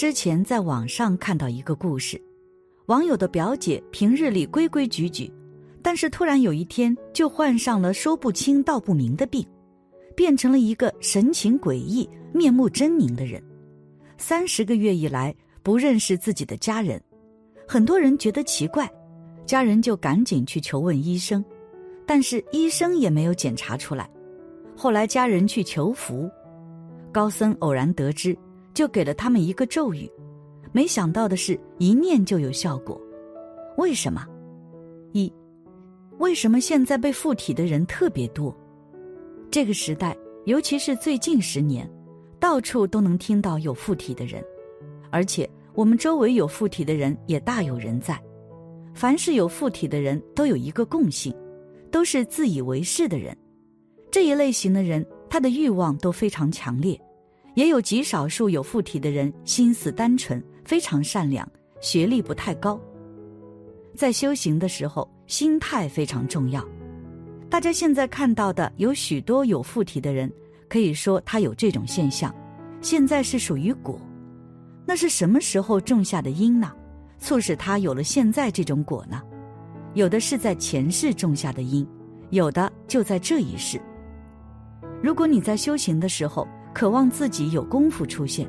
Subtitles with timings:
[0.00, 2.18] 之前在网上看到一个故事，
[2.86, 5.30] 网友的表姐平日里规规矩矩，
[5.82, 9.46] 但是突然有一天就患上了说不清道不明的病，
[10.16, 13.42] 变成了一个神情诡异、面目狰狞的人。
[14.16, 16.98] 三十个月以来不认识自己的家人，
[17.68, 18.90] 很多人觉得奇怪，
[19.44, 21.44] 家人就赶紧去求问医生，
[22.06, 24.08] 但是医生也没有检查出来。
[24.74, 26.26] 后来家人去求福，
[27.12, 28.34] 高僧偶然得知，
[28.80, 30.10] 就给了他们一个咒语，
[30.72, 32.98] 没想到的是一念就有效果。
[33.76, 34.26] 为什么？
[35.12, 35.30] 一，
[36.16, 38.56] 为什么现在被附体的人特别多？
[39.50, 40.16] 这个时代，
[40.46, 41.86] 尤其是最近十年。
[42.38, 44.42] 到处都能听到有附体的人，
[45.10, 48.18] 而且我们周围有附体的人也大有人在。
[48.94, 51.36] 凡是有附体的人都有一个共性，
[51.90, 53.36] 都是自以为是的人。
[54.10, 56.98] 这一类型的人，他的欲望都非常强烈。
[57.60, 61.46] 也有极少数有附体的人，心思单纯，非常善良，
[61.78, 62.80] 学历不太高。
[63.94, 66.66] 在修行的时候，心态非常重要。
[67.50, 70.32] 大家现在看到的有许多有附体的人。
[70.70, 72.34] 可以说他有这种现象，
[72.80, 74.00] 现在是属于果，
[74.86, 76.72] 那是什么时候种下的因呢？
[77.18, 79.20] 促使他有了现在这种果呢？
[79.92, 81.86] 有的是在前世种下的因，
[82.30, 83.78] 有的就在这一世。
[85.02, 88.48] 如果你在修行的时候渴望自己有功夫出现，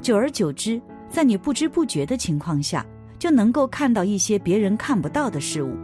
[0.00, 2.84] 久而久之，在你不知不觉的情况下，
[3.18, 5.74] 就能够看到一些别人看不到的事物，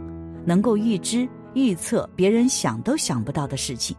[0.45, 3.95] 能够预知预测别人想都想不到的事情。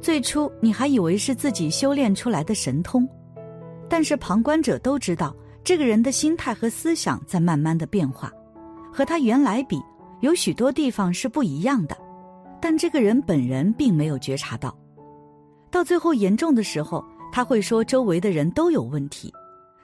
[0.00, 3.08] 最初你还以为是自己修炼出来的神通，
[3.88, 8.32] 但是旁观者都知道，这个人的心态和思想在慢慢的变化，
[8.92, 9.78] 和他原来比，
[10.20, 11.96] 有许多地方是不一样的，
[12.60, 14.74] 但这个人本人并没有觉察到。
[15.70, 19.32] 到最后严重的时候，他会说周围的人都有问题，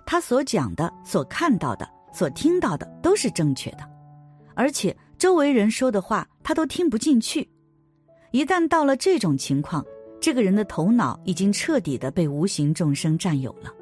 [0.04, 3.88] 他所讲的、所看到的、所听到的都是正确的，
[4.54, 7.48] 而且周围人说的话他都听不进去。
[8.32, 9.84] 一旦到了这种情况，
[10.20, 13.72] 这个人的头脑已经彻底的被无形众生占有了。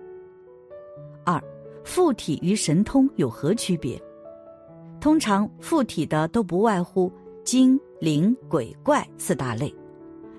[1.25, 1.43] 二，
[1.84, 4.01] 附体与神通有何区别？
[5.01, 7.11] 通常附体的都不外乎
[7.45, 9.75] 精灵、鬼怪四大类，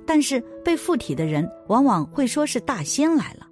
[0.05, 3.47] 但是被附体的人往往会说是大仙来了。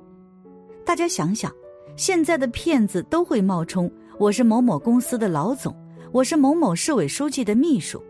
[0.86, 1.52] 大家想想，
[1.96, 5.76] 现在的骗子都会冒充我是某某公司的老总，
[6.12, 8.02] 我是某某市委书记的秘书，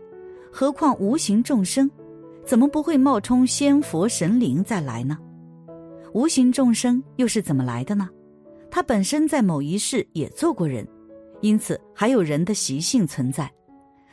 [0.52, 1.90] 何况无形众生？
[2.44, 5.16] 怎么不会冒充仙佛神灵再来呢？
[6.12, 8.08] 无形众生又是怎么来的呢？
[8.70, 10.86] 他本身在某一世也做过人，
[11.40, 13.50] 因此还有人的习性存在。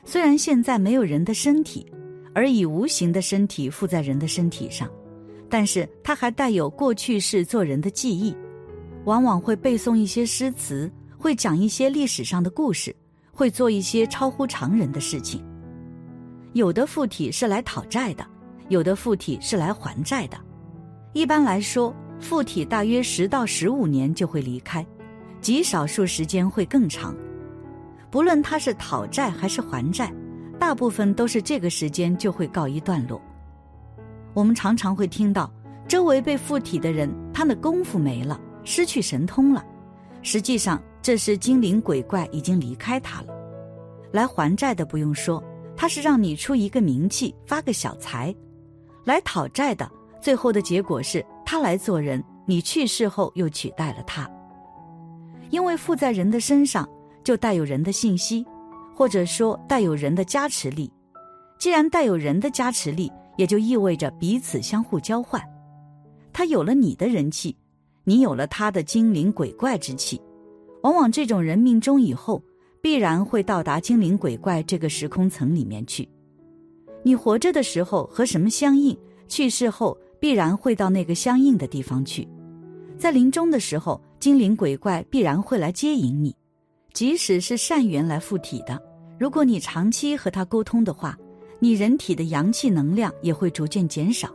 [0.06, 1.86] 虽然现在没有人的身体，
[2.34, 4.90] 而以无形的身体附在人的身体上，
[5.50, 8.36] 但是它还带有过去式做人的记忆，
[9.06, 12.96] 往往会背诵一些诗词，会讲一些历史上的故事，
[13.32, 15.44] 会做一些超乎常人的事情。
[16.54, 18.26] 有的附体是来讨债的，
[18.70, 20.38] 有的附体是来还债的。
[21.14, 24.86] 一般来说，附体大约十到十五年就会离开，
[25.42, 27.16] 极少数时间会更长。
[28.10, 30.14] 不论他是讨债还是还债，
[30.62, 33.20] 大部分都是这个时间就会告一段落。
[34.36, 35.52] 我们常常会听到，
[35.88, 39.66] 周围被附体的人，他的功夫没了，失去神通了。
[40.22, 43.34] 实际上，这是精灵鬼怪已经离开他了。
[44.12, 45.44] 来还债的不用说。
[45.76, 48.34] 他是让你出一个名气，发个小财，
[49.04, 49.90] 来讨债的。
[50.22, 54.30] 最后的结果是他来做人，你去世后又取代了他。
[55.50, 56.88] 因为附在人的身上，
[57.24, 58.46] 就带有人的信息，
[58.94, 60.92] 或者说带有人的加持力。
[61.58, 65.42] 既然带有人的加持力，也就意味着彼此相互交换。
[66.34, 67.56] 他有了你的人气，
[68.04, 70.22] 你有了他的精灵鬼怪之气。
[70.84, 72.42] 往往这种人命中以后。
[72.84, 76.10] 必然会到达精灵鬼怪这个时空层里面去。
[77.04, 78.98] 你活着的时候和什么相应，
[79.28, 82.28] 去世后必然会到那个相应的地方去。
[82.98, 86.36] 在临终的时候，精灵鬼怪必然会来接引你。
[86.94, 88.82] 即使是善缘来附体的，
[89.18, 91.18] 如果你长期和他沟通的话，
[91.60, 94.30] 你人体的阳气能量也会逐渐减少。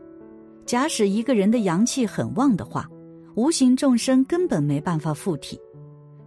[0.64, 2.88] 假使一个人的阳气很旺的话，
[3.34, 5.60] 无形众生根本没办法附体，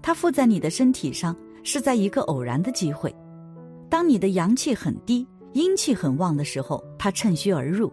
[0.02, 1.36] 他附在你的身体上。
[1.62, 3.14] 是在一个偶然的机会，
[3.90, 7.92] 当你的阳气很低、阴气很旺的时候，他趁虚而入。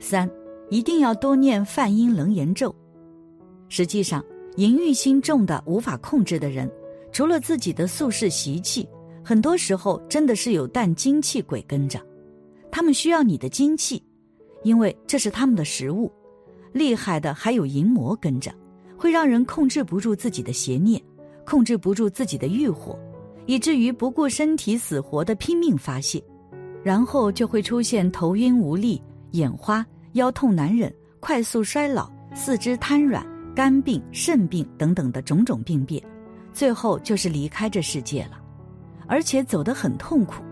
[0.00, 0.28] 三，
[0.70, 2.74] 一定要多念梵音楞严咒。
[3.68, 4.24] 实际上，
[4.56, 6.68] 淫欲心重的无法控制的人，
[7.12, 8.88] 除了自己的宿世习气，
[9.22, 12.00] 很多时候真的是有淡精气鬼跟着，
[12.70, 14.02] 他们需要你的精气，
[14.64, 16.10] 因为这是他们的食物。
[16.72, 18.50] 厉害的还有淫魔跟着，
[18.96, 21.00] 会让人控制不住自己的邪念，
[21.44, 22.98] 控制不住自己的欲火，
[23.44, 26.22] 以至于不顾身体死活的拼命发泄，
[26.82, 33.22] 然后就会出现头晕无力、眼花、腰痛难忍、快速衰老、四肢瘫软、
[33.54, 36.02] 肝病、肾病等等的种种病变，
[36.52, 38.38] 最后就是离开这世界了，
[39.06, 40.42] 而且走得很痛苦。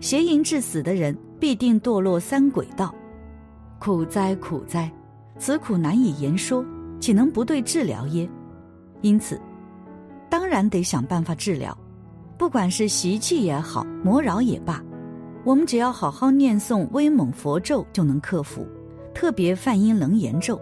[0.00, 2.94] 邪淫致死的人必定堕落三鬼道，
[3.78, 4.90] 苦哉苦哉，
[5.38, 6.64] 此苦难以言说。
[6.98, 8.28] 岂能不对治疗耶？
[9.02, 9.38] 因此，
[10.30, 11.76] 当然得想办法治疗。
[12.38, 14.82] 不管是习气也好，魔扰也罢，
[15.44, 18.66] 我们只要好好念诵威猛佛咒就能克服。
[19.12, 20.58] 特别梵音楞严咒，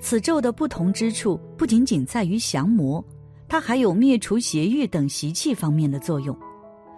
[0.00, 3.02] 此咒的不同之处不仅仅在于降魔，
[3.48, 6.36] 它还有灭除邪欲等习气方面的作用。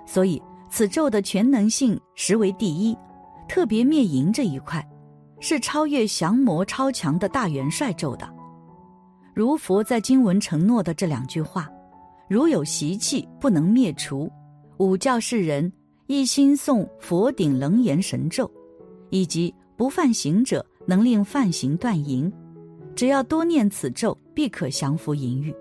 [0.07, 2.97] 所以，此咒的全能性实为第一。
[3.49, 4.89] 特别灭淫这一块，
[5.41, 8.33] 是超越降魔超强的大元帅咒的。
[9.35, 11.69] 如佛在经文承诺的这两句话：
[12.29, 14.31] 如有习气不能灭除，
[14.79, 15.73] 五教世人
[16.07, 18.49] 一心诵佛顶楞严神咒，
[19.11, 22.33] 以及不犯行者能令犯行断淫，
[22.95, 25.53] 只要多念此咒，必可降服淫欲。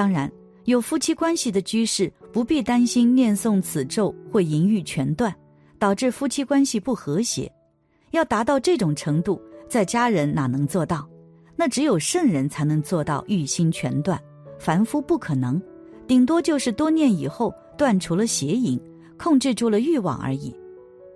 [0.00, 0.32] 当然，
[0.64, 5.30] 有夫妻关系的居士不必担心念诵此咒会淫欲全断，
[5.78, 7.52] 导致夫妻关系不和谐。
[8.12, 9.38] 要达到这种程度，
[9.68, 11.06] 在家人哪能做到？
[11.54, 14.18] 那只有圣人才能做到欲心全断，
[14.58, 15.60] 凡夫不可能，
[16.06, 18.80] 顶多就是多念以后断除了邪淫，
[19.18, 20.56] 控制住了欲望而已。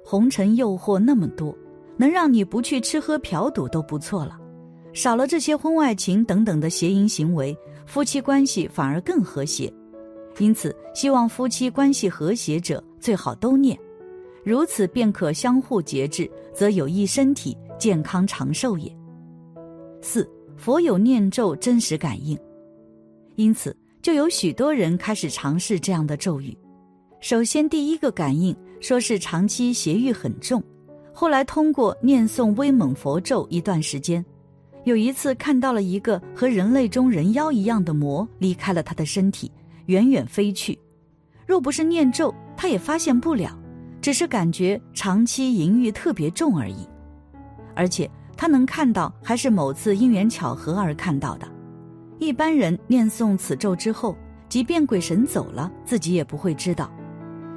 [0.05, 1.57] 红尘诱惑那么多，
[1.97, 4.39] 能让你不去吃喝嫖赌都不错了。
[4.93, 9.73] 少了这些婚外情等等的邪淫行为，夫妻关系反而更和谐。
[10.39, 13.79] 因此，希望夫妻关系和谐者最好都念，
[14.43, 18.93] 如此便可相互节制，则有益身体健康长寿也。
[20.03, 22.37] 四佛有念咒真实感应，
[23.37, 26.57] 因此就有许多人开始尝试这样的咒语。
[27.21, 30.63] 首先，第一个感应说是长期邪欲很重，
[31.13, 34.25] 后来通过念诵威猛佛咒一段时间，
[34.85, 39.51] 有一次看到了一个和人类中人妖一样的魔离开了他的身体，
[39.87, 40.79] 远远飞去。
[41.47, 43.59] 若不是念咒，他也发现不了，
[44.01, 46.87] 只是感觉长期淫欲特别重而已，
[47.75, 48.11] 而且。
[48.37, 51.47] 他能看到，还是某次因缘巧合而看到的。
[52.19, 54.17] 一般人念诵此咒之后，
[54.49, 56.93] 即便鬼神走了，自己也不会知道，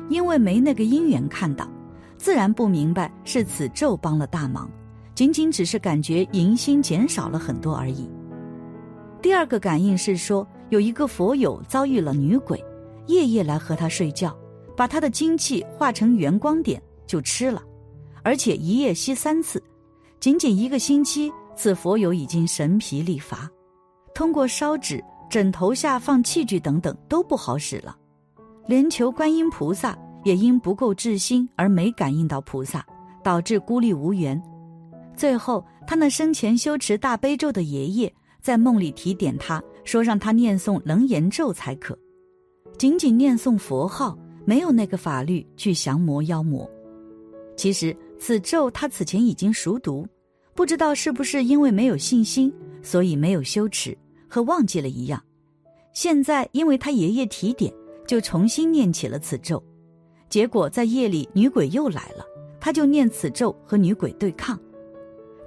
[0.07, 1.67] 因为没那个因缘看到，
[2.15, 4.69] 自然不明白是此咒帮了大忙，
[5.17, 8.07] 仅仅只是感觉淫心减少了很多而已。
[9.19, 12.63] 第二个感应是说，有一个佛友遭遇了女鬼，
[13.07, 14.37] 夜夜来和他睡觉，
[14.75, 17.63] 把他的精气化成圆光点就吃了，
[18.21, 19.59] 而且一夜吸三次。
[20.19, 23.49] 仅仅一个星期，此佛友已经神疲力乏，
[24.13, 27.97] 通过烧纸、枕头下放器具等等都不好使了，
[28.67, 32.85] 连求观音菩萨也因不够至心而没感应到菩萨，
[33.23, 34.39] 导致孤立无援。
[35.17, 41.97] 最后，他那生前修持大悲咒的爷爷在梦里提点他说：“让他念诵楞严咒才可，
[42.77, 46.69] 仅仅念诵佛号，没有那个法律去降魔妖魔。”
[47.57, 47.93] 其实。
[48.19, 50.03] 此咒他此前已经熟读，
[50.55, 53.95] 不知道是不是因为没有信心，所以没有修持
[54.27, 55.23] 和忘记了一样。
[55.93, 57.71] 现在因为他爷爷提点，
[58.07, 59.63] 就重新念起了此咒。
[60.29, 62.25] 结果在夜里女鬼又来了，
[62.59, 64.59] 他就念此咒和女鬼对抗。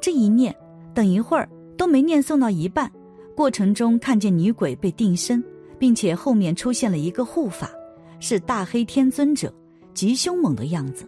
[0.00, 0.54] 这一念，
[0.94, 2.90] 等一会儿都没念诵到一半，
[3.36, 5.42] 过程中看见女鬼被定身，
[5.78, 7.70] 并且后面出现了一个护法，
[8.18, 9.52] 是大黑天尊者，
[9.94, 11.06] 极凶猛的样子。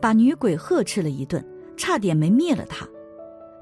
[0.00, 1.44] 把女鬼呵斥了一顿，
[1.76, 2.88] 差点没灭了她。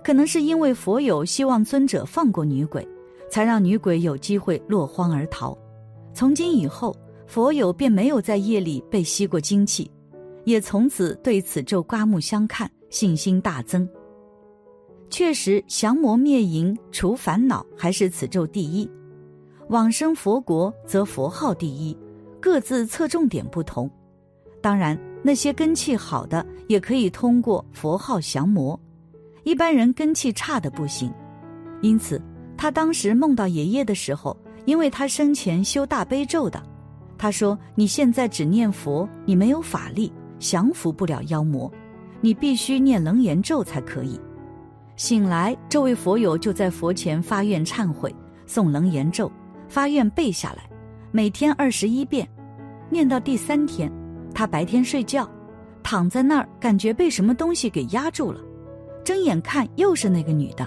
[0.05, 2.87] 可能是因为佛友希望尊者放过女鬼，
[3.29, 5.57] 才让女鬼有机会落荒而逃。
[6.15, 6.97] 从今以后，
[7.27, 9.91] 佛友便没有在夜里被吸过精气，
[10.45, 13.89] 也从此对此咒刮目相看，信心大增。
[15.11, 18.89] 确实，降魔灭淫、除烦恼还是此咒第一。
[19.69, 21.97] 往生佛国则佛号第一，
[22.41, 23.91] 各自侧重点不同。
[24.61, 24.99] 当然。
[25.21, 28.79] 那些根气好的也可以通过佛号降魔，
[29.43, 31.13] 一般人根气差的不行。
[31.83, 32.23] 因此，
[32.57, 34.35] 他当时梦到爷爷的时候，
[34.65, 36.63] 因为他生前修大悲咒的，
[37.19, 41.71] 他说：“你现在只念佛，你没有法力，降服不了妖魔，
[42.21, 44.21] 你必须念楞严咒才可以。”
[44.99, 48.13] 醒来，这位佛友就在佛前发愿忏悔，
[48.49, 49.31] 诵楞严咒，
[49.69, 50.69] 发愿背下来，
[51.13, 52.29] 每天二十一遍，
[52.91, 53.91] 念到第三天。
[54.35, 55.29] 他白天睡觉，
[55.85, 58.41] 躺在那儿，感觉被什么东西给压住了，
[59.05, 60.67] 睁眼看又是那个女的。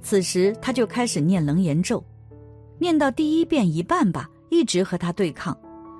[0.00, 2.02] 此时他就开始念楞严咒，
[2.78, 5.54] 念到第一遍一半吧，一直和他对抗。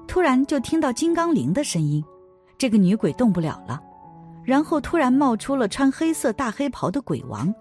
[0.09, 2.03] 突然就听到金刚铃的声音，
[2.57, 3.79] 这个女鬼动不了了。
[4.45, 7.53] 然后突然冒出了穿黑色大黑袍的鬼王，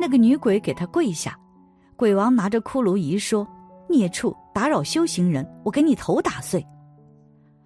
[0.00, 1.38] 那个女鬼给他跪下，
[1.96, 3.46] 鬼王拿着骷髅仪说
[3.88, 6.64] ：“孽畜，打扰修行人，我给你头打碎。”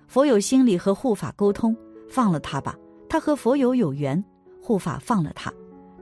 [0.08, 1.76] 佛友心里和护法沟通，
[2.11, 2.76] 放了他吧，
[3.08, 4.22] 他和佛友有缘。
[4.61, 5.52] 护法放了他，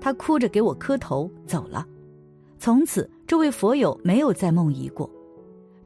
[0.01, 1.87] 他哭着给我磕头走了。
[2.59, 5.11] 从此，这位佛友没有再梦遗过。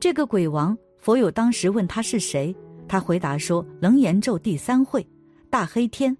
[0.00, 0.76] 这个鬼王。
[0.98, 2.56] 佛友当时问他是谁，
[2.88, 5.06] 他回答说：“楞严咒第三会，
[5.50, 6.16] 大黑天，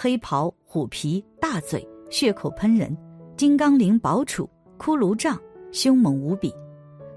[0.00, 2.96] 黑袍虎皮大嘴，血口喷人，
[3.36, 5.36] 金刚铃宝杵，骷髅杖，
[5.72, 6.54] 凶猛无比。”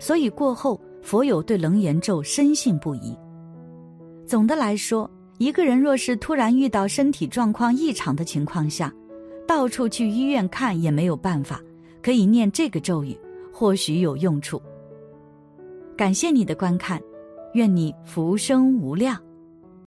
[0.02, 3.16] 所以过后，佛友对楞严咒深信不疑。
[4.26, 5.08] 总的来说，
[5.38, 8.92] 一个人若是突然遇到身体状况异常的情况下，
[9.48, 11.62] 到处去医院看也没有办法，
[12.02, 13.16] 可以念这个咒语，
[13.54, 14.60] 或许有用处。
[15.96, 17.00] 感谢你的观看，
[17.54, 19.22] 愿你福生无量。